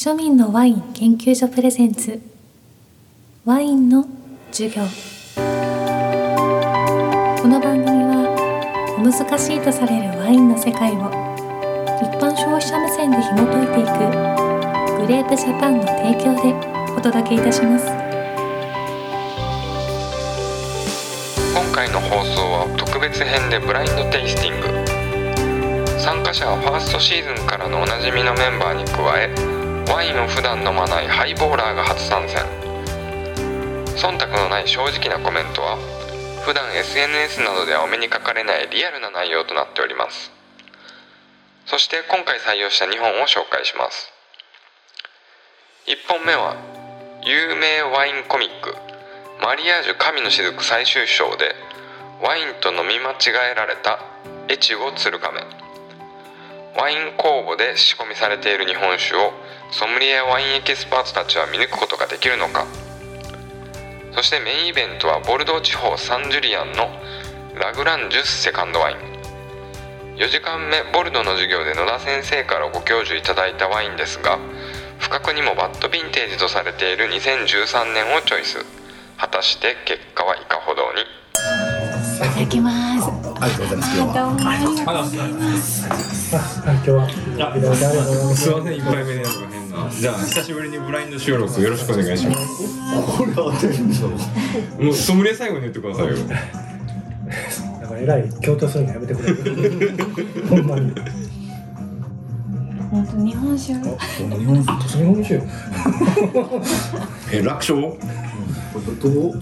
[0.00, 2.20] 庶民のワイン研究所プレゼンツ。
[3.44, 4.06] ワインの
[4.52, 4.84] 授業。
[5.34, 5.40] こ
[7.48, 11.10] の番組は小難しいとされるワインの世界を
[11.98, 13.98] 一般消費者目線で紐解いていく
[15.02, 16.54] グレープジャパンの提供で
[16.94, 17.86] お届けいたします。
[21.58, 24.68] 今回の放送は特別編でブラインドテイスティング。
[25.98, 32.44] 参加者はファーストシーズンからのおなじみのメンバーに加えワインを普段飲まないハイボーラーが初参戦。
[33.96, 35.78] 忖度のない正直なコメントは
[36.44, 40.30] 普段 SNS などではお目にかかれないリアルな内容となっております。
[41.64, 44.12] そして今回採用した2本を紹介します。
[45.86, 46.54] 1本目は
[47.24, 48.76] 有名ワインコミック
[49.40, 51.56] 「マリアージュ神の雫」最終章で
[52.20, 54.00] ワインと飲み間違えられた
[54.50, 55.67] 越後鶴亀。
[56.76, 59.32] ワイン酵母で仕込みされている日本酒を
[59.70, 62.66] ソムリエワインエキスパートたちは見抜くことができるのか。
[64.14, 66.88] そしてメインイベントはボルドー地方サンジュリアンの
[67.54, 68.96] ラグランジュスセカンドワイン。
[70.16, 74.36] 4時間目ボルドの授業で野田先生からご教授いただいたワインですが
[74.98, 78.64] 不覚にもバッドヴィンテージとされている2013年をチョイス。
[79.16, 81.02] 果たして結果はいかほどに？
[81.02, 81.04] い
[82.34, 82.77] ただきます。
[83.48, 83.96] りがとうございます。
[83.96, 84.14] 今日は。
[84.14, 85.86] どうもありがとうございます
[86.36, 87.04] あ、今日は。
[87.04, 88.42] ありがとうございます。
[88.42, 89.90] すいません、一杯目のやつが変な。
[89.90, 92.40] じゃあ、久しぶりにブラインド収録よろしくお願いします。
[93.16, 96.16] これは当てるんでしょもうソムリエ最後に言ってくださいよ。
[97.80, 99.96] なんか偉い強調するのやめてくれる。
[100.48, 100.92] ほんまに。
[102.90, 103.80] 本当日本酒日
[104.46, 105.42] 本酒日本酒。
[107.30, 107.98] え、楽勝？
[108.78, 109.34] どこ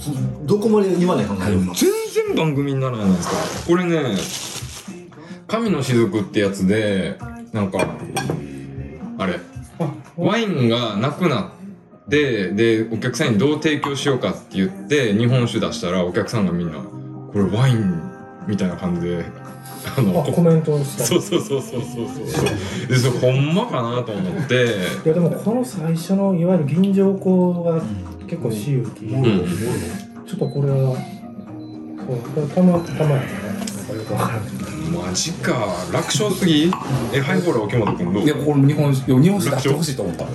[0.45, 1.91] どこまで言わない考えるの全
[2.27, 3.37] 然番組にならないですか？
[3.69, 4.17] これね、
[5.47, 7.19] 神の雫ってやつで、
[7.53, 7.97] なんか、
[9.19, 9.41] あれ、
[10.17, 18.01] ワインがなくなって、で、お客さんにどう提供しようかって言って、日本酒出したら、お客さんがみんな、これワイン
[18.47, 19.25] みたいな感じで、
[19.97, 21.05] あの、あ、コメントをした。
[21.05, 22.89] そうそうそうそうそうそう。
[22.89, 24.65] で、それほんまかなと思って、
[25.05, 27.83] いやでもこの最初のいわゆる銀条香が
[28.27, 29.47] 結構私有き、うん。
[30.27, 30.97] ちょっとこれは
[32.07, 34.47] そうこれたまたまやねなんかよくわからない
[34.87, 35.75] マジか。
[35.93, 36.71] 楽勝すぎ？
[37.13, 38.23] え、ハイボール沖本君どう？
[38.23, 40.27] いや、これ日本酒、いや日本酒出してほしいと思った。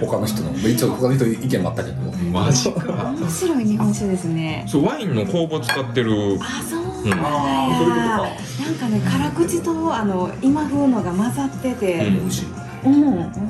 [0.00, 0.52] 他の人の。
[0.56, 1.96] 一応他の人意見もあったけど。
[2.32, 3.12] マジか。
[3.14, 6.38] 面白い日本酒ですねそう、ワインの酵母使ってる。
[6.40, 12.46] あそううんなんだ、なんかね辛口とあの今風のが混ざっててうん美味しい。
[12.84, 12.94] うん、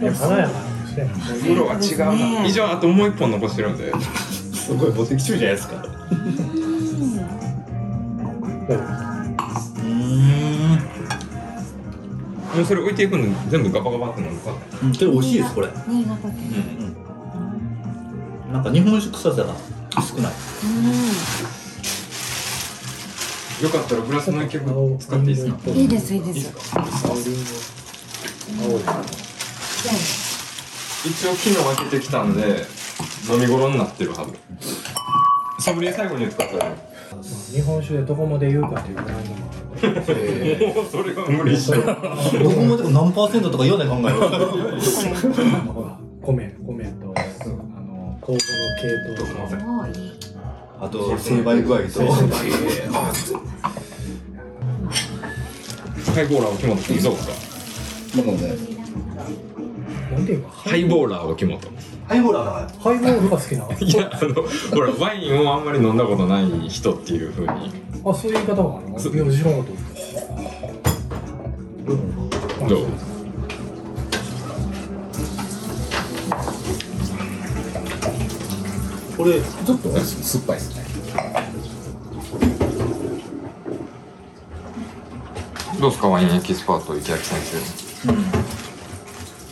[0.01, 0.53] いや華やか
[0.97, 2.45] ですね色が違うな。
[2.45, 3.93] 以上、あともう一本残してるんで。
[4.53, 5.85] すごいボテキ中じゃないですか
[7.03, 7.07] う
[9.87, 9.93] ん。
[12.57, 14.55] もうそれ置いていくの全部ガバガバって飲むか？
[14.83, 15.69] うんけど美味しいですこれ。
[15.89, 16.95] 新潟県。
[18.53, 19.55] なんか日本酒臭さが
[20.03, 20.33] 少ない。
[23.63, 25.57] よかったらグラスの一曲使っていいですか？
[25.67, 26.53] うんいいですいいです。
[31.05, 32.67] 一応昨日開けてきたんで、
[33.31, 34.35] 飲み頃になってるはず。
[35.65, 36.92] ソムリエ最後に言ってください。
[37.21, 38.95] 日本酒でどこまで言うかとい。
[38.95, 39.63] うブランドもある
[40.61, 44.15] えもうそれは無理しどこまで何パーセントとか言わない考える
[45.73, 48.39] ほら米米とあの酵母の
[48.81, 49.33] 系統と
[50.81, 52.01] あと成敗具合と
[56.13, 60.43] ハイボーラー沖本君どうですかー、なので、なん。
[60.51, 61.72] ハイボーラー沖本。
[62.13, 62.53] ハイボーラーが
[62.83, 63.73] ハイボールが好きなの？
[63.81, 67.51] いや、あの、ほら、ワインをあんまり飲んだことない人っていう風に。
[68.05, 68.93] あそういう言い方があるの？
[68.93, 69.01] いや
[69.39, 69.67] 知らなかっ
[72.61, 72.87] たどう？
[79.17, 79.89] これちょっと？
[79.89, 80.83] ね酸っぱいですね。
[85.81, 87.41] どうですか、ワインエキスパート、池崎先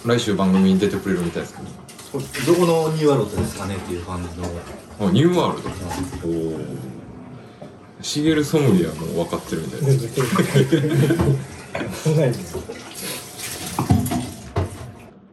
[0.04, 0.08] 生。
[0.08, 1.68] 来週番組に出てくれるみたいですけど
[2.12, 2.24] この
[2.94, 4.50] ニューアロットですかねっていう感じのど。
[5.06, 5.68] あ、ニューワールド？
[6.26, 6.60] おお。
[8.02, 9.98] シゲルソムリエはもう分かってるみたいです。
[12.04, 12.42] 全然考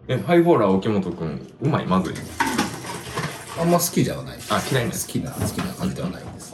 [0.07, 2.13] えハイボーラー沖本君、うまい、まずい？
[3.59, 4.37] あんま好きじゃない。
[4.51, 6.53] あ嫌いな好きな、好きな感じではないです。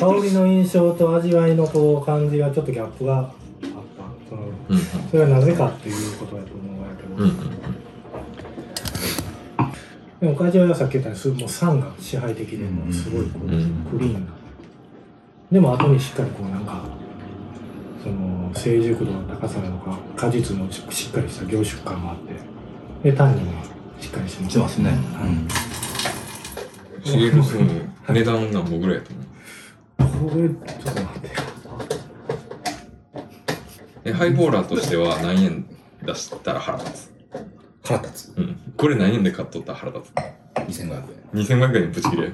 [0.00, 3.34] 香りの印象と味わいのこう感じがちょっとギャップがあった
[4.30, 4.78] そのうん
[5.10, 7.28] それはなぜかっていうことやと思うんやけど、うん。
[7.28, 7.53] うん
[10.24, 14.32] でも味わいはさっき言ったようにすもう酸が支配的でもうすごいこう、うんクリーンな。
[15.52, 16.82] でも後にしっかりこうなんか
[18.02, 22.18] その成熟度の高さなのか果実のしっかりした凝縮感もあっ
[23.02, 23.64] てでタンニンが
[24.00, 24.92] しっかりしてますね。
[27.04, 29.10] シゲルスーム値段何本ぐらいやと
[30.04, 31.30] 思うこれちょっと待って。
[34.06, 35.66] えハイボーラーとしては何円
[36.02, 37.13] 出したら腹立つ
[37.84, 38.36] 腹立つ。
[38.36, 38.56] うん。
[38.76, 40.10] これ何円で買っとったら腹立
[40.54, 41.02] 2500円。
[41.44, 42.32] つ2500円ぶち切れ。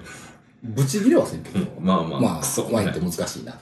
[0.63, 1.59] ブチ切れはせんけど。
[1.59, 3.53] うんまあまあ、まあクソ、ワインって難しいな。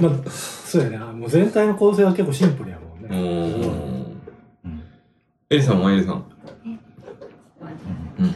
[0.00, 0.98] まあそうやね。
[0.98, 3.16] もう全体の構成は結構シンプルやもんうね。
[3.16, 3.62] ーん
[4.64, 4.82] うん。
[5.50, 6.24] エリさんもエリさん？
[8.18, 8.34] うん。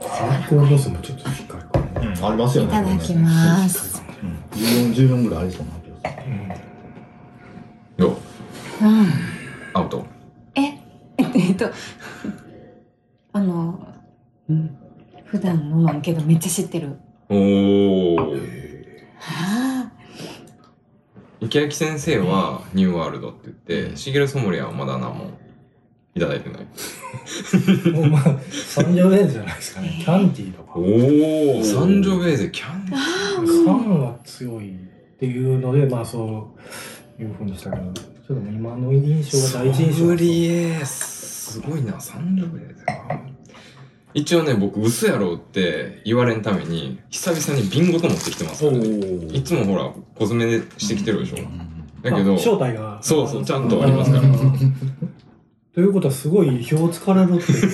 [0.00, 2.24] アルコール度数もちょっとしっかりかなうん。
[2.26, 2.70] ありますよね。
[2.70, 4.02] いただきます。
[4.22, 4.36] うん。
[4.58, 6.22] 14、14ぐらいありそうな気がする。
[7.98, 8.06] うん。
[8.06, 8.16] よ
[8.80, 9.06] うん。
[9.74, 10.06] アウト
[10.54, 10.60] え、
[11.18, 11.70] えっと、
[13.32, 13.86] あの、
[14.48, 14.76] うん、
[15.30, 16.96] 普段飲まんけどめっちゃ知ってる。
[17.28, 18.32] おおは
[19.18, 19.92] あ。
[21.40, 25.30] 池焼先生はニューワールドって言ってシゲルソムリアはまだ何も
[26.14, 26.66] いただいてない。
[27.92, 30.00] もうまあ三条ベースじゃないですかね。
[30.02, 30.72] キャンティーとか。
[30.76, 34.78] おお三条ベーゼキャンディ酸が強いっ
[35.18, 36.56] ていうのでまあそ
[37.18, 42.84] ういうふうにしたけどちょっと今の印象が第一印象ソムリエすごいな三条ベーゼ。
[42.84, 43.20] か
[44.14, 48.86] 一応ね僕嘘やろって言われんために久々に瓶ごと持ってきてますからね
[49.32, 51.36] いつもほらコスメでしてきてるでしょ。
[52.02, 52.98] だけどあ正体が。
[53.02, 54.22] そうそうちゃんとありますから。
[55.74, 57.68] ということはすごい意表をつかれるっていう。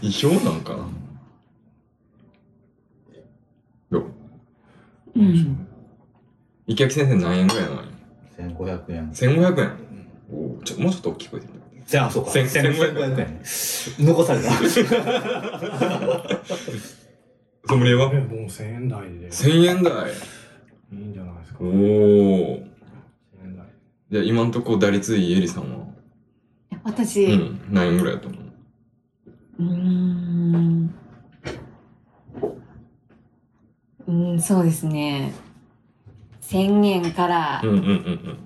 [0.02, 0.86] 意表なんかな？
[3.98, 4.06] よ
[5.14, 5.20] う？
[5.22, 5.66] ん。
[6.66, 7.82] 池焼先生何円ぐらいなの？
[7.82, 7.88] に
[8.56, 9.10] 1500円。
[9.10, 9.72] 1500円。
[10.32, 11.53] おおちょもうちょっと大きい声で言って
[11.86, 12.30] じゃあ、そうか。
[12.30, 13.40] 千1500円。
[14.06, 14.50] 残された。
[17.66, 18.12] ソムリエは？
[18.12, 19.28] ねもう1000円台で。
[19.28, 20.12] 1000円台。
[20.12, 20.14] い
[20.92, 21.58] いんじゃないですか。
[21.60, 22.66] おお1000
[23.44, 23.66] 円台。
[24.10, 25.86] じゃあ今んとこ打率いいエリさんは？
[26.84, 27.60] 私、ううん。
[27.70, 28.38] 何円ぐらいやと思
[29.58, 29.62] う？
[29.62, 30.94] ーん。
[34.06, 35.32] うん、そうですね。
[36.42, 37.60] 1000円から。
[37.62, 38.38] うんうんうんうん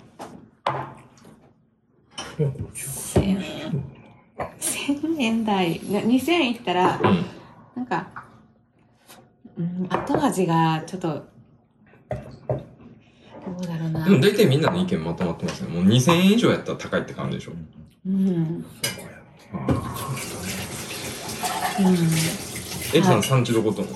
[4.89, 5.81] いやこれ中1000 1000円台。
[5.91, 7.25] な2000円いったら、うん。
[7.77, 8.09] なんか、
[9.57, 11.25] うん、後味がちょっと、ど
[13.59, 14.05] うだろうな。
[14.05, 17.53] でも大体みんなの意見まとまってますねもう2000円以上やったら高いって感じでしょ。
[18.07, 18.15] うん。
[18.17, 18.65] うん。
[22.95, 23.89] エリさん産地どことの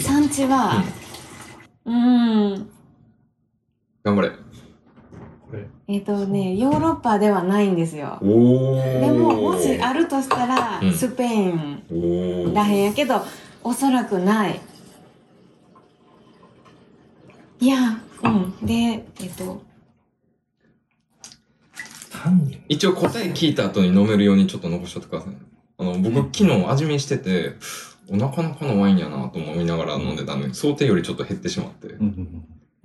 [0.00, 0.84] 産地は、
[1.84, 2.70] うん、
[4.04, 4.45] 頑張れこれ
[5.88, 8.18] えっ、とね、ヨーロッパではないんですよ。
[8.20, 13.22] おおでも、もしあるとしたらうん、スペインおおらへんやけど、
[13.62, 14.60] おそらくない。
[17.60, 18.66] いや、うん。
[18.66, 18.74] で、
[19.20, 19.62] えっ、と、
[22.10, 25.34] 単に一応答え聞いた後に飲めるようにちょっと残しとってください。
[25.78, 27.54] あの、僕昨日味見してて、
[28.08, 31.94] おなかなかのワインやなと思いながら飲んでたのに、想定よりちょっと減ってしまって。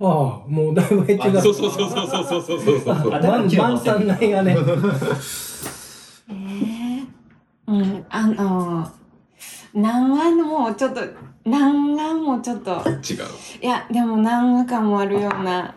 [0.04, 3.10] ああもうだいぶ減ってそうそうそうそうそうそうそうそうそう。
[3.10, 4.56] 満満タン内がね
[6.28, 7.06] えー、
[7.66, 8.90] うん、あの、
[9.74, 11.00] 南岸もちょっと、
[11.44, 12.96] 南岸もちょっと、違う。
[13.62, 15.74] いや、でも何かもあるような、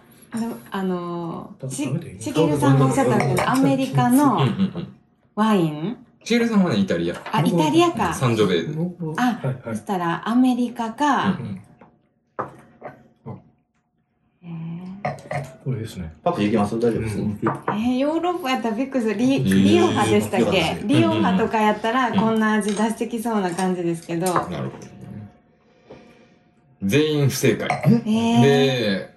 [0.71, 4.87] あの、し食べていいしげるさんがおっしゃったんだけど、アメリカうんうんのうん。
[5.35, 5.97] ワイン？
[6.23, 7.15] シゲルさんはね、イタリア。
[7.31, 8.13] あ、イタリアか。
[8.13, 8.79] サンジョベーゼ。
[9.17, 11.61] あ、はいはいそしたらアメリカか、うん
[14.43, 14.94] えー
[15.63, 16.75] これですねパクいきます？
[16.75, 17.17] 大丈夫です？
[17.17, 24.87] うんえーヨーロッパやったらビックスリえーリオ派でしたっリオけ派リオ派とかやったらうんこんな味出してきそうな感じですけど、なるほど。
[26.83, 27.67] 全員不正解。
[27.85, 29.15] えー、で、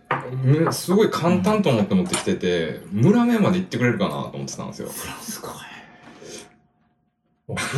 [0.64, 4.88] むすごい簡単と思って持ってきてて、村目まで行ってくれるかなと思ってたんですよ。
[4.88, 5.42] あそ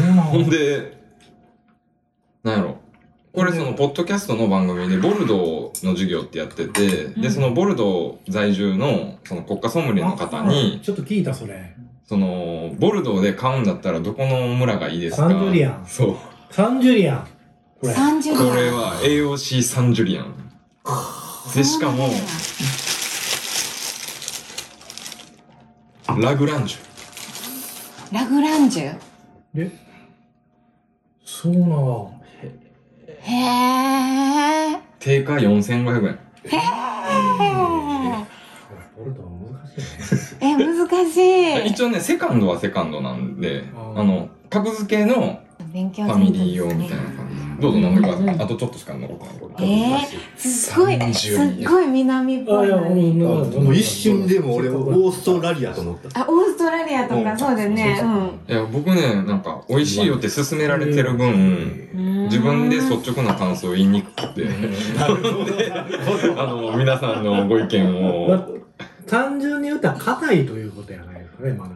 [0.00, 0.96] うなほんので、
[2.44, 2.79] なんやろ。
[3.32, 7.30] これその、ポッドキャストの番組で、ボルドーの授業ってやってて、で、うん。
[7.30, 11.76] そのボルドー在住の、その国家ソムリエの方に、ちょっと聞いたそれ。
[12.08, 15.28] その、ボルドーで買うんだったらどこの村がいいですか？
[15.28, 15.86] サンジュリアン。
[15.86, 16.16] そう。
[16.50, 17.28] サンジュリアン。
[17.80, 17.92] これ。
[17.92, 20.34] 30これは AOC サンジュリアン。
[21.54, 22.08] で、しかも、
[26.20, 26.78] ラグランジュ。
[28.12, 28.98] ラグランジュ？
[29.54, 29.70] え？
[31.24, 32.19] そうなの
[33.22, 36.18] へえ定価4500円。
[36.44, 38.24] へー。
[38.96, 40.40] ボルトは難しいね。
[40.40, 41.66] え難しい。
[41.68, 45.40] 一応ね、セカンドはセカンドなんで、あの、格付けの
[45.72, 47.49] 勉強ファミリー用みたいな感じ。
[47.60, 48.22] どうぞ飲んでください。
[48.22, 49.72] うんうんあとちょっとしか残ってない。
[49.72, 53.12] えー、すっごい、30すっごい南っぽいのに。
[53.12, 58.00] もう一瞬でも俺オーストラリアと思ったあ、オーストラリアとかそうだよね。
[58.48, 62.24] いや、僕ね、なんか、美味しいよって勧められてる分、うん。
[62.24, 64.46] 自分で率直な感想を言いにくくて、
[66.36, 68.58] あの、皆さんのご意見まあを。
[69.06, 71.72] 単純に言ったら硬いということやないですかね、まだ。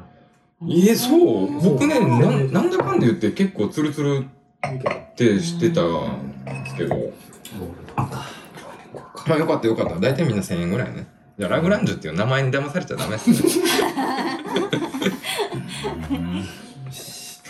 [0.62, 4.24] えー、そう僕ね、なんなんだかんだ言って結構ツルツル
[4.66, 7.12] ってしてたんですけど。
[9.26, 9.98] まあよかったよかった。
[9.98, 11.06] 大体みんな1000円ぐらいね。
[11.38, 13.36] じゃあラグランジュっていう名前に騙されちゃダメですね。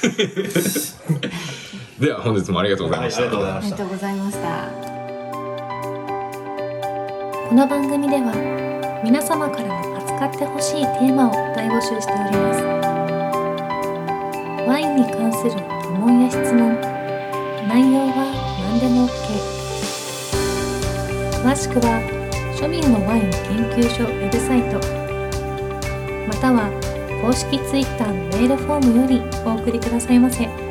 [2.00, 3.22] では本日もありがとうございました。
[3.22, 5.04] はいありがとうございましたありがとうございました。
[7.54, 8.32] この番組では
[9.04, 12.62] 皆様からの扱ってほしいテーマを大募集しております
[14.66, 16.93] ワインに関する疑問や質問
[17.74, 18.30] 内容は
[18.70, 19.12] 何でも OK
[21.42, 21.98] 詳しくは
[22.56, 24.78] 庶民のワイン研究所ウェブサイト
[26.28, 26.70] または
[27.20, 30.63] 公式 Twitter のメールフォームよりお送りくださいませ。